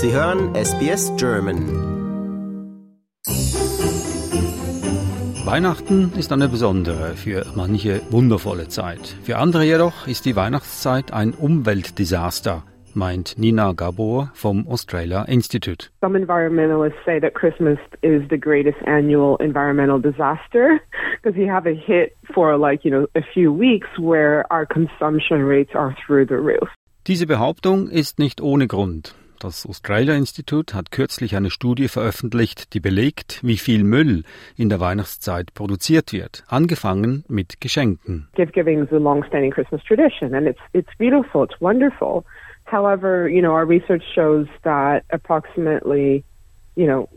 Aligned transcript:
Sie 0.00 0.12
hören 0.12 0.54
SBS 0.54 1.12
German. 1.16 1.58
Weihnachten 5.44 6.12
ist 6.16 6.32
eine 6.32 6.46
besondere, 6.48 7.16
für 7.16 7.44
manche 7.56 8.00
wundervolle 8.10 8.68
Zeit. 8.68 9.16
Für 9.24 9.38
andere 9.38 9.64
jedoch 9.64 10.06
ist 10.06 10.24
die 10.24 10.36
Weihnachtszeit 10.36 11.12
ein 11.12 11.34
Umweltdesaster, 11.34 12.62
meint 12.94 13.38
Nina 13.38 13.72
Gabor 13.72 14.30
vom 14.34 14.68
Australia 14.68 15.24
Institute. 15.24 15.90
Some 16.00 16.16
environmentalists 16.16 17.04
say 17.04 17.18
that 17.18 17.34
Christmas 17.34 17.78
is 18.00 18.22
the 18.30 18.38
greatest 18.38 18.78
annual 18.86 19.36
environmental 19.40 20.00
disaster 20.00 20.78
because 21.20 21.36
you 21.36 21.50
have 21.50 21.68
a 21.68 21.74
hit 21.74 22.16
for 22.32 22.56
like, 22.56 22.84
you 22.84 22.92
know, 22.92 23.08
a 23.16 23.24
few 23.34 23.50
weeks 23.50 23.88
where 23.98 24.44
our 24.52 24.64
consumption 24.64 25.42
rates 25.42 25.74
are 25.74 25.92
through 26.06 26.24
the 26.24 26.36
roof. 26.36 26.68
Diese 27.08 27.26
Behauptung 27.26 27.88
ist 27.88 28.20
nicht 28.20 28.40
ohne 28.40 28.68
Grund. 28.68 29.16
Das 29.40 29.66
Australia 29.68 30.14
Institute 30.14 30.74
hat 30.74 30.90
kürzlich 30.90 31.36
eine 31.36 31.50
Studie 31.50 31.86
veröffentlicht, 31.86 32.74
die 32.74 32.80
belegt, 32.80 33.38
wie 33.44 33.56
viel 33.56 33.84
Müll 33.84 34.24
in 34.56 34.68
der 34.68 34.80
Weihnachtszeit 34.80 35.54
produziert 35.54 36.12
wird, 36.12 36.42
angefangen 36.48 37.24
mit 37.28 37.60
Geschenken. 37.60 38.26
Gift 38.34 38.52
giving 38.52 38.82
is 38.82 38.90
a 38.90 38.96
long-standing 38.96 39.52
Christmas 39.52 39.80
tradition, 39.84 40.34
and 40.34 40.48
it's 40.48 40.60
it's 40.72 40.90
beautiful, 40.98 41.44
it's 41.44 41.60
wonderful. 41.60 42.24
However, 42.64 43.28
you 43.28 43.40
know, 43.40 43.52
our 43.52 43.64
research 43.64 44.02
shows 44.12 44.48
that 44.64 45.04
approximately, 45.10 46.24
you 46.74 46.88
know, 46.88 47.08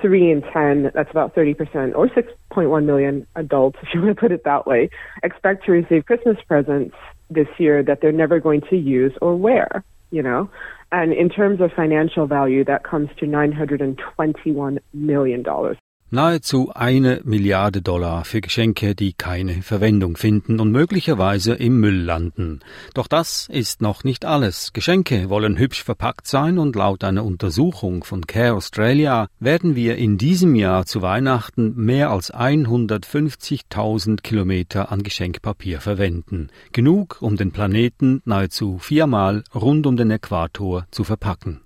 three 0.00 0.30
in 0.30 0.42
ten, 0.52 0.92
that's 0.94 1.10
about 1.10 1.34
30%, 1.34 1.96
or 1.96 2.08
6.1 2.08 2.84
million 2.84 3.26
adults, 3.34 3.78
if 3.82 3.88
you 3.92 4.00
want 4.00 4.14
to 4.14 4.20
put 4.20 4.30
it 4.30 4.44
that 4.44 4.64
way, 4.64 4.90
expect 5.24 5.64
to 5.66 5.72
receive 5.72 6.06
Christmas 6.06 6.38
presents 6.46 6.94
this 7.30 7.48
year 7.58 7.82
that 7.82 8.00
they're 8.00 8.12
never 8.12 8.38
going 8.38 8.60
to 8.70 8.76
use 8.76 9.12
or 9.20 9.34
wear, 9.34 9.82
you 10.14 10.22
know? 10.22 10.48
And 10.92 11.12
in 11.12 11.28
terms 11.28 11.60
of 11.60 11.72
financial 11.74 12.26
value, 12.26 12.64
that 12.66 12.84
comes 12.84 13.08
to 13.18 13.26
$921 13.26 14.78
million. 14.92 15.44
Nahezu 16.10 16.70
eine 16.72 17.22
Milliarde 17.24 17.82
Dollar 17.82 18.24
für 18.24 18.40
Geschenke, 18.40 18.94
die 18.94 19.14
keine 19.14 19.62
Verwendung 19.62 20.16
finden 20.16 20.60
und 20.60 20.70
möglicherweise 20.70 21.54
im 21.54 21.80
Müll 21.80 22.02
landen. 22.02 22.60
Doch 22.94 23.08
das 23.08 23.48
ist 23.50 23.82
noch 23.82 24.04
nicht 24.04 24.24
alles. 24.24 24.72
Geschenke 24.72 25.28
wollen 25.28 25.58
hübsch 25.58 25.82
verpackt 25.82 26.28
sein 26.28 26.58
und 26.58 26.76
laut 26.76 27.02
einer 27.02 27.24
Untersuchung 27.24 28.04
von 28.04 28.26
Care 28.28 28.54
Australia 28.54 29.26
werden 29.40 29.74
wir 29.74 29.96
in 29.96 30.16
diesem 30.16 30.54
Jahr 30.54 30.86
zu 30.86 31.02
Weihnachten 31.02 31.74
mehr 31.74 32.10
als 32.10 32.32
150.000 32.32 34.22
Kilometer 34.22 34.92
an 34.92 35.02
Geschenkpapier 35.02 35.80
verwenden. 35.80 36.48
Genug, 36.70 37.18
um 37.22 37.36
den 37.36 37.50
Planeten 37.50 38.22
nahezu 38.24 38.78
viermal 38.78 39.42
rund 39.52 39.86
um 39.86 39.96
den 39.96 40.12
Äquator 40.12 40.86
zu 40.92 41.02
verpacken. 41.02 41.63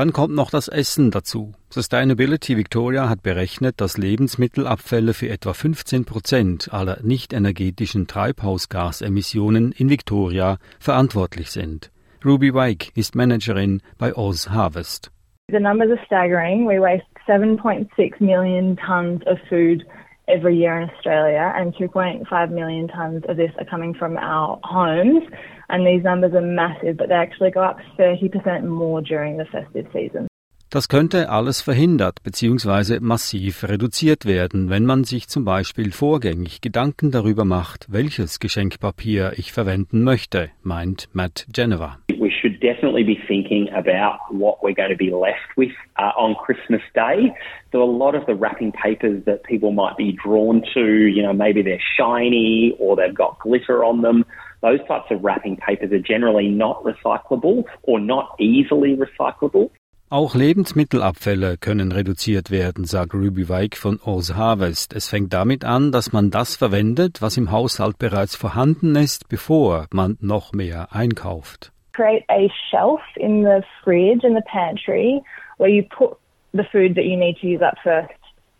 Dann 0.00 0.14
kommt 0.14 0.34
noch 0.34 0.48
das 0.48 0.68
Essen 0.68 1.10
dazu. 1.10 1.52
Sustainability 1.68 2.56
Victoria 2.56 3.10
hat 3.10 3.22
berechnet, 3.22 3.82
dass 3.82 3.98
Lebensmittelabfälle 3.98 5.12
für 5.12 5.28
etwa 5.28 5.52
15 5.52 6.06
Prozent 6.06 6.72
aller 6.72 7.00
nicht 7.02 7.34
energetischen 7.34 8.06
Treibhausgasemissionen 8.06 9.72
in 9.72 9.90
Victoria 9.90 10.56
verantwortlich 10.78 11.50
sind. 11.50 11.90
Ruby 12.24 12.54
Wyke 12.54 12.90
ist 12.94 13.14
Managerin 13.14 13.82
bei 13.98 14.16
Oz 14.16 14.48
Harvest. 14.48 15.10
The 15.52 15.60
numbers 15.60 15.90
are 15.90 16.00
staggering. 16.06 16.66
We 16.66 16.80
waste 16.80 17.04
7.6 17.28 18.22
million 18.22 18.78
tons 18.78 19.20
of 19.26 19.38
food 19.50 19.84
every 20.30 20.56
year 20.56 20.80
in 20.80 20.88
Australia, 20.90 21.52
and 21.56 21.74
2.5 21.74 22.50
million 22.50 22.88
tonnes 22.88 23.28
of 23.28 23.36
this 23.36 23.50
are 23.58 23.64
coming 23.64 23.94
from 23.94 24.16
our 24.16 24.58
homes. 24.64 25.24
And 25.68 25.86
these 25.86 26.02
numbers 26.02 26.32
are 26.34 26.40
massive, 26.40 26.96
but 26.96 27.08
they 27.08 27.14
actually 27.14 27.50
go 27.50 27.62
up 27.62 27.78
30% 27.98 28.64
more 28.64 29.00
during 29.02 29.36
the 29.36 29.44
festive 29.46 29.86
season. 29.92 30.29
Das 30.72 30.88
könnte 30.88 31.30
alles 31.30 31.62
verhindert 31.62 32.22
bzw. 32.22 33.00
massiv 33.00 33.64
reduziert 33.68 34.24
werden, 34.24 34.70
wenn 34.70 34.86
man 34.86 35.02
sich 35.02 35.26
zum 35.26 35.44
Beispiel 35.44 35.90
vorgängig 35.90 36.60
Gedanken 36.60 37.10
darüber 37.10 37.44
macht, 37.44 37.92
welches 37.92 38.38
Geschenkpapier 38.38 39.32
ich 39.36 39.50
verwenden 39.50 40.04
möchte, 40.04 40.50
meint 40.62 41.08
Matt 41.12 41.48
Geneva. 41.52 41.98
We 42.16 42.30
should 42.30 42.62
definitely 42.62 43.02
be 43.02 43.18
thinking 43.26 43.68
about 43.70 44.20
what 44.30 44.62
we're 44.62 44.76
going 44.76 44.92
to 44.92 44.96
be 44.96 45.10
left 45.10 45.56
with 45.56 45.72
uh, 45.98 46.12
on 46.16 46.36
Christmas 46.36 46.82
Day. 46.94 47.34
So 47.72 47.82
a 47.82 47.90
lot 47.90 48.14
of 48.14 48.24
the 48.26 48.36
wrapping 48.36 48.70
papers 48.70 49.24
that 49.24 49.42
people 49.42 49.72
might 49.72 49.96
be 49.96 50.16
drawn 50.22 50.62
to, 50.74 50.80
you 50.80 51.20
know, 51.20 51.32
maybe 51.32 51.62
they're 51.62 51.82
shiny 51.98 52.76
or 52.78 52.94
they've 52.94 53.12
got 53.12 53.40
glitter 53.40 53.82
on 53.84 54.02
them. 54.02 54.24
Those 54.62 54.78
types 54.86 55.10
of 55.10 55.24
wrapping 55.24 55.56
papers 55.56 55.90
are 55.90 55.98
generally 55.98 56.46
not 56.46 56.84
recyclable 56.84 57.64
or 57.82 57.98
not 57.98 58.36
easily 58.38 58.96
recyclable. 58.96 59.70
Auch 60.12 60.34
Lebensmittelabfälle 60.34 61.56
können 61.56 61.92
reduziert 61.92 62.50
werden, 62.50 62.84
sagt 62.84 63.14
Ruby 63.14 63.48
Weig 63.48 63.76
von 63.76 64.00
Oz 64.04 64.34
Harvest. 64.34 64.92
Es 64.92 65.08
fängt 65.08 65.32
damit 65.32 65.64
an, 65.64 65.92
dass 65.92 66.12
man 66.12 66.32
das 66.32 66.56
verwendet, 66.56 67.22
was 67.22 67.36
im 67.36 67.52
Haushalt 67.52 67.96
bereits 67.96 68.34
vorhanden 68.34 68.96
ist, 68.96 69.28
bevor 69.28 69.86
man 69.92 70.18
noch 70.20 70.52
mehr 70.52 70.88
einkauft. 70.90 71.70
Create 71.92 72.24
a 72.28 72.48
shelf 72.70 73.00
in 73.14 73.44
the 73.44 73.62
fridge 73.84 74.26
in 74.26 74.34
the 74.34 74.42
pantry 74.50 75.22
where 75.58 75.70
you 75.70 75.84
put 75.96 76.16
the 76.54 76.64
food 76.72 76.96
that 76.96 77.04
you 77.04 77.16
need 77.16 77.38
to 77.40 77.46
use 77.46 77.62
up 77.62 77.78
first. 77.84 78.10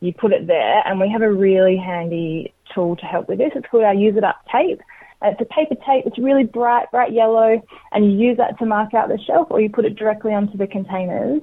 You 0.00 0.12
put 0.12 0.32
it 0.32 0.48
there 0.48 0.82
and 0.84 1.00
we 1.00 1.08
have 1.08 1.22
a 1.22 1.30
really 1.30 1.76
handy 1.76 2.52
tool 2.74 2.96
to 2.96 3.06
help 3.06 3.28
with 3.28 3.38
this. 3.38 3.52
It's 3.54 3.68
called 3.70 3.84
our 3.84 3.94
use 3.94 4.16
it 4.16 4.24
up 4.24 4.44
tape. 4.50 4.80
Uh, 5.22 5.28
it's 5.28 5.40
a 5.40 5.44
paper 5.46 5.74
tape. 5.86 6.04
It's 6.06 6.18
really 6.18 6.44
bright, 6.44 6.90
bright 6.90 7.12
yellow, 7.12 7.62
and 7.92 8.04
you 8.04 8.28
use 8.28 8.36
that 8.36 8.58
to 8.58 8.66
mark 8.66 8.94
out 8.94 9.08
the 9.08 9.18
shelf, 9.18 9.48
or 9.50 9.60
you 9.60 9.70
put 9.70 9.84
it 9.84 9.96
directly 9.96 10.32
onto 10.32 10.58
the 10.58 10.66
containers. 10.66 11.42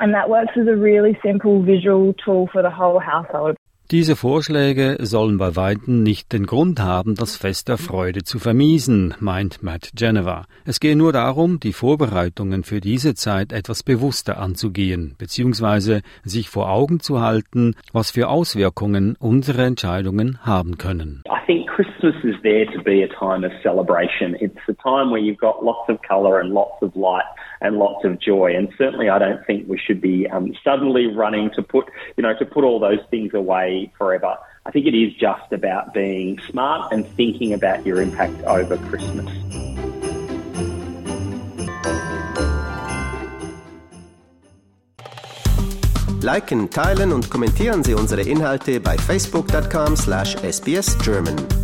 And 0.00 0.14
that 0.14 0.28
works 0.28 0.52
as 0.56 0.66
a 0.66 0.76
really 0.76 1.18
simple 1.24 1.62
visual 1.62 2.12
tool 2.24 2.48
for 2.52 2.62
the 2.62 2.70
whole 2.70 2.98
household. 2.98 3.56
Diese 3.92 4.16
Vorschläge 4.16 4.96
sollen 5.00 5.36
bei 5.36 5.54
weitem 5.54 6.02
nicht 6.02 6.32
den 6.32 6.46
Grund 6.46 6.80
haben, 6.80 7.14
das 7.14 7.36
Fest 7.36 7.68
der 7.68 7.76
Freude 7.76 8.22
zu 8.22 8.38
vermiesen, 8.38 9.14
meint 9.20 9.62
Matt 9.62 9.90
Geneva. 9.94 10.46
Es 10.64 10.80
gehe 10.80 10.96
nur 10.96 11.12
darum, 11.12 11.60
die 11.60 11.74
Vorbereitungen 11.74 12.64
für 12.64 12.80
diese 12.80 13.14
Zeit 13.14 13.52
etwas 13.52 13.82
bewusster 13.82 14.40
anzugehen, 14.40 15.14
beziehungsweise 15.18 16.00
sich 16.24 16.48
vor 16.48 16.70
Augen 16.70 17.00
zu 17.00 17.20
halten, 17.20 17.74
was 17.92 18.10
für 18.10 18.30
Auswirkungen 18.30 19.14
unsere 19.20 19.64
Entscheidungen 19.64 20.38
haben 20.40 20.78
können. 20.78 21.22
I 21.26 21.44
think 21.44 21.68
Christmas 21.68 22.14
is 22.24 22.40
there 22.42 22.64
to 22.72 22.82
be 22.82 23.04
a 23.04 23.08
time 23.08 23.46
of 23.46 23.52
celebration. 23.62 24.34
It's 24.40 24.56
a 24.68 24.74
time 24.82 25.10
where 25.10 25.20
you've 25.20 25.38
got 25.38 25.62
lots 25.62 25.90
of 25.90 26.00
colour 26.00 26.40
and 26.40 26.54
lots 26.54 26.80
of 26.80 26.96
light 26.96 27.28
and 27.60 27.76
lots 27.76 28.04
of 28.04 28.18
joy. 28.20 28.54
And 28.56 28.68
certainly, 28.76 29.08
I 29.08 29.18
don't 29.18 29.44
think 29.46 29.68
we 29.68 29.78
should 29.78 30.00
be 30.00 30.26
um, 30.28 30.52
suddenly 30.62 31.06
running 31.06 31.50
to 31.56 31.62
put, 31.62 31.90
you 32.16 32.22
know, 32.22 32.34
to 32.38 32.44
put 32.44 32.64
all 32.64 32.80
those 32.80 33.00
things 33.10 33.32
away 33.34 33.81
forever. 33.96 34.36
I 34.64 34.70
think 34.70 34.86
it 34.86 34.94
is 34.94 35.12
just 35.14 35.52
about 35.52 35.92
being 35.92 36.38
smart 36.50 36.92
and 36.92 37.04
thinking 37.16 37.52
about 37.52 37.84
your 37.84 38.00
impact 38.00 38.40
over 38.44 38.76
Christmas. 38.76 39.28
Liken, 46.22 46.70
teilen 46.70 47.12
und 47.12 47.28
kommentieren 47.30 47.82
Sie 47.82 47.94
unsere 47.94 48.22
Inhalte 48.22 48.78
bei 48.78 48.96
facebook.com/sbsgerman. 48.96 51.61